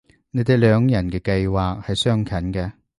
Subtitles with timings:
[0.31, 2.71] 你哋兩人嘅計劃係相近嘅